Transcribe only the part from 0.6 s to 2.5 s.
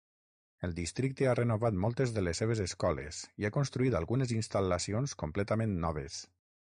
El districte ha renovat moltes de les